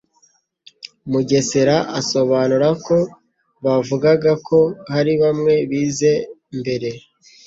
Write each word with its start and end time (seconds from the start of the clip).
Mugesera 1.11 1.77
asobanura 1.99 2.67
ko 2.85 2.97
bavugaga 3.65 4.31
ko 4.47 4.59
hari 4.93 5.13
bamwe 5.21 5.53
bize 5.69 6.13
mbere 6.59 6.89